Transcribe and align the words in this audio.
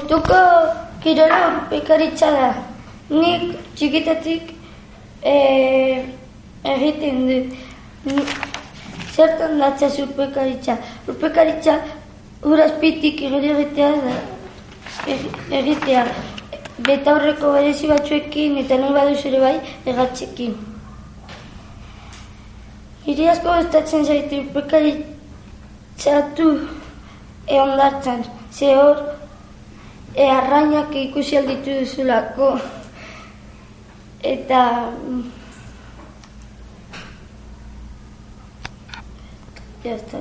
Gustuko 0.00 0.38
kirola 1.02 1.36
urpekaritza 1.50 2.26
da. 2.32 2.48
Nik 3.10 3.42
txikitatik 3.78 4.42
e, 5.24 5.34
egiten 6.72 7.22
dut. 7.30 7.48
Zertan 9.14 9.52
datza 9.62 9.88
urpekaritza? 10.04 10.74
Urpekaritza 11.08 11.74
urazpitik 12.44 13.16
igeri 13.30 13.48
egitea 13.54 13.90
da. 14.04 14.14
Eg- 15.16 15.40
Egitea. 15.62 16.04
Betaurreko 16.90 17.46
berezi 17.56 17.88
batzuekin 17.94 18.52
eta 18.66 18.74
nahi 18.84 18.92
baduzu 19.00 19.26
ere 19.32 19.40
bai 19.48 19.56
egatzekin. 19.94 20.52
Hiri 23.08 23.24
asko 23.32 23.48
gustatzen 23.62 24.02
zaitu 24.04 24.34
urpekaritzatu 24.44 26.48
eondartzan. 27.48 28.20
Ze 28.52 28.74
hor 28.76 28.96
e, 30.14 30.30
arrainak 30.30 30.94
ikusi 30.94 31.38
alditu 31.38 31.80
duzulako. 31.80 32.58
Eta... 34.22 34.90
mm, 34.90 35.36
Ya 39.86 39.94
está, 39.94 40.18